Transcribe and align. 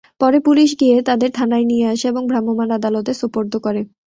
পরে 0.21 0.37
পুলিশ 0.47 0.69
গিয়ে 0.79 0.97
তাঁদের 1.07 1.31
থানায় 1.37 1.65
নিয়ে 1.65 1.85
আসে 1.93 2.05
এবং 2.09 2.23
ভ্রাম্যমাণ 2.29 2.69
আদালতে 2.77 3.11
সোপর্দ 3.21 3.53
করে। 3.65 3.81